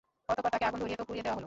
[0.29, 1.39] অতঃপর তাতে আগুন ধরিয়ে তা পুড়িয়ে দেয়া হল।